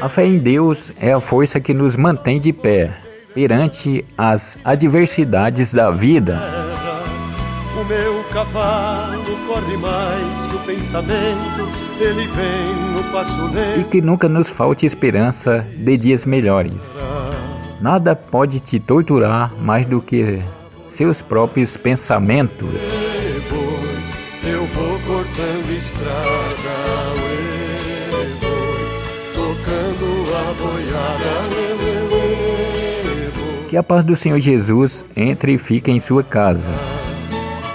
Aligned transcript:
A 0.00 0.08
fé 0.08 0.24
em 0.24 0.38
Deus 0.38 0.90
é 0.98 1.12
a 1.12 1.20
força 1.20 1.60
que 1.60 1.74
nos 1.74 1.96
mantém 1.96 2.40
de 2.40 2.50
pé 2.50 2.96
perante 3.34 4.04
as 4.16 4.56
adversidades 4.64 5.74
da 5.74 5.90
vida. 5.90 6.40
O 7.78 7.84
meu 7.84 8.24
cavalo 8.32 9.36
corre 9.46 9.76
mais 9.76 10.46
que 10.46 10.56
o 10.56 10.58
pensamento, 10.60 11.68
ele 12.00 12.26
vem 12.26 12.94
no 12.94 13.04
passo 13.12 13.50
E 13.78 13.84
que 13.84 14.00
nunca 14.00 14.28
nos 14.28 14.48
falte 14.48 14.86
esperança 14.86 15.66
de 15.76 15.96
dias 15.98 16.24
melhores. 16.24 16.98
Nada 17.80 18.16
pode 18.16 18.60
te 18.60 18.80
torturar 18.80 19.52
mais 19.60 19.86
do 19.86 20.00
que 20.00 20.40
seus 20.90 21.20
próprios 21.20 21.76
pensamentos. 21.76 22.68
Eu 24.42 24.64
vou 24.64 24.98
cortando 25.00 25.70
estrada, 25.76 26.88
Que 33.68 33.76
a 33.76 33.82
paz 33.82 34.02
do 34.02 34.16
Senhor 34.16 34.40
Jesus 34.40 35.04
entre 35.14 35.52
e 35.52 35.58
fique 35.58 35.90
em 35.90 36.00
sua 36.00 36.24
casa. 36.24 36.70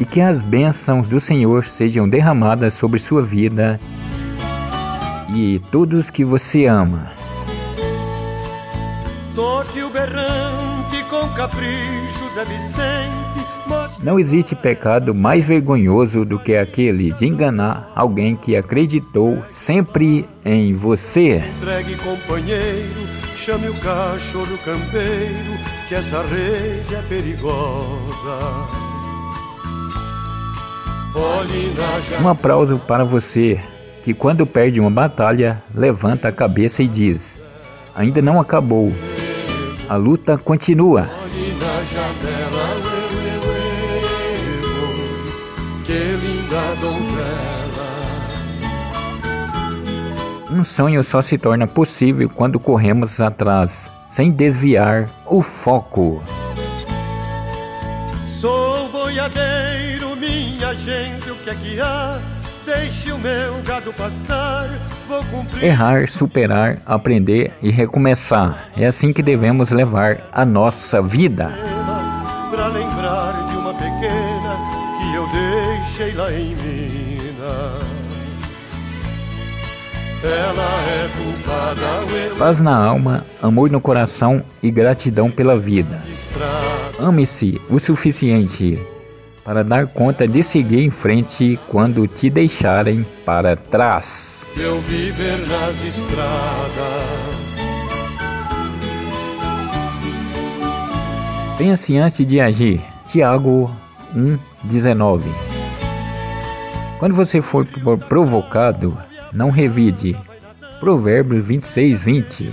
E 0.00 0.04
que 0.06 0.18
as 0.18 0.40
bênçãos 0.40 1.06
do 1.06 1.20
Senhor 1.20 1.66
sejam 1.66 2.08
derramadas 2.08 2.72
sobre 2.72 2.98
sua 2.98 3.22
vida 3.22 3.78
e 5.34 5.60
todos 5.70 6.08
que 6.08 6.24
você 6.24 6.64
ama. 6.64 7.12
Toque 9.34 9.82
o 9.82 9.90
berrante 9.90 11.02
com 11.10 11.28
capricho, 11.34 12.30
Zé 12.34 12.44
Vicente. 12.44 13.34
Não 14.02 14.18
existe 14.18 14.54
pecado 14.54 15.14
mais 15.14 15.46
vergonhoso 15.46 16.24
do 16.24 16.38
que 16.38 16.56
aquele 16.56 17.12
de 17.12 17.26
enganar 17.26 17.90
alguém 17.94 18.36
que 18.36 18.56
acreditou 18.56 19.42
sempre 19.50 20.26
em 20.44 20.74
você. 20.74 21.42
Entregue 21.58 21.96
companheiro, 21.96 23.23
chame 23.44 23.68
o 23.68 23.74
cachorro 23.74 24.56
campeiro, 24.64 25.58
que 25.86 25.94
essa 25.94 26.22
rede 26.22 26.94
é 26.94 27.02
perigosa. 27.06 28.38
Um 32.22 32.28
aplauso 32.28 32.78
para 32.78 33.04
você, 33.04 33.60
que 34.02 34.14
quando 34.14 34.46
perde 34.46 34.80
uma 34.80 34.90
batalha, 34.90 35.62
levanta 35.74 36.28
a 36.28 36.32
cabeça 36.32 36.82
e 36.82 36.88
diz: 36.88 37.38
Ainda 37.94 38.22
não 38.22 38.40
acabou. 38.40 38.90
A 39.90 39.96
luta 39.96 40.38
continua. 40.38 41.10
Um 50.54 50.62
sonho 50.62 51.02
só 51.02 51.20
se 51.20 51.36
torna 51.36 51.66
possível 51.66 52.30
quando 52.32 52.60
corremos 52.60 53.20
atrás, 53.20 53.90
sem 54.08 54.30
desviar 54.30 55.08
o 55.26 55.42
foco. 55.42 56.22
Sou 58.24 58.88
boiadeiro, 58.90 60.14
minha 60.14 60.72
gente, 60.74 61.28
o 61.28 61.34
que 61.34 61.50
é 61.50 61.54
que 61.56 61.80
há? 61.80 62.20
Deixe 62.64 63.10
o 63.10 63.18
meu 63.18 63.60
gado 63.64 63.92
passar, 63.94 64.70
vou 65.08 65.24
cumprir. 65.24 65.64
Errar, 65.64 66.08
superar, 66.08 66.78
aprender 66.86 67.52
e 67.60 67.68
recomeçar. 67.68 68.68
É 68.76 68.86
assim 68.86 69.12
que 69.12 69.24
devemos 69.24 69.70
levar 69.70 70.18
a 70.32 70.44
nossa 70.44 71.02
vida. 71.02 71.50
Pra 72.52 72.68
lembrar 72.68 73.44
de 73.48 73.56
uma 73.56 73.74
pequena 73.74 74.56
que 75.00 75.14
eu 75.16 75.26
deixei 75.32 76.12
lá 76.14 76.32
em 76.32 76.54
Minas. 76.54 78.03
Ela 80.24 80.80
é 80.88 81.10
culpada, 81.18 82.38
Paz 82.38 82.62
na 82.62 82.74
alma, 82.74 83.26
amor 83.42 83.70
no 83.70 83.78
coração 83.78 84.42
e 84.62 84.70
gratidão 84.70 85.30
pela 85.30 85.58
vida. 85.58 86.02
Ame-se 86.98 87.60
o 87.68 87.78
suficiente 87.78 88.78
para 89.44 89.62
dar 89.62 89.86
conta 89.86 90.26
de 90.26 90.42
seguir 90.42 90.82
em 90.82 90.90
frente 90.90 91.60
quando 91.68 92.08
te 92.08 92.30
deixarem 92.30 93.04
para 93.26 93.54
trás. 93.54 94.48
Meu 94.56 94.80
viver 94.80 95.38
nas 95.40 95.84
estradas. 95.84 97.44
Pense 101.58 101.98
antes 101.98 102.26
de 102.26 102.40
agir. 102.40 102.80
Tiago 103.06 103.70
1:19. 104.16 105.30
Quando 106.98 107.14
você 107.14 107.42
for 107.42 107.66
provocado, 108.08 108.96
não 109.34 109.50
revide. 109.50 110.16
Provérbios 110.80 111.44
26, 111.44 112.00
20. 112.00 112.52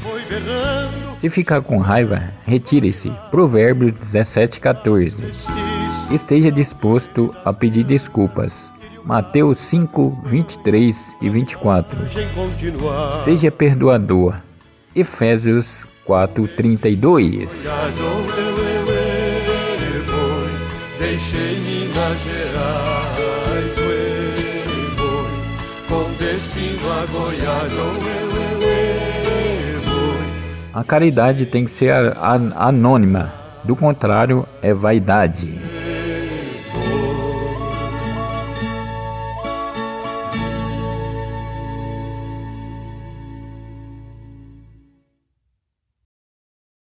Se 1.18 1.30
ficar 1.30 1.62
com 1.62 1.78
raiva, 1.78 2.24
retire-se. 2.46 3.12
Provérbios 3.30 3.94
17, 3.94 4.60
14. 4.60 5.24
Esteja 6.12 6.52
disposto 6.52 7.34
a 7.46 7.54
pedir 7.54 7.84
desculpas. 7.84 8.72
Mateus 9.06 9.60
5, 9.60 10.24
23 10.26 11.14
e 11.22 11.30
24. 11.30 11.98
Seja 13.24 13.52
perdoador. 13.52 14.36
Efésios 14.96 15.86
4, 16.06 16.48
32. 16.48 17.68
Deixei 21.00 21.60
Minas 21.60 22.18
Gerais, 22.24 23.12
a 26.24 27.06
Goiás, 27.12 27.72
a 30.72 30.84
caridade 30.84 31.48
tem 31.48 31.66
que 31.66 31.72
ser 31.72 32.16
anônima, 32.56 33.34
do 33.64 33.76
contrário, 33.76 34.46
é 34.62 34.72
vaidade. 34.72 35.60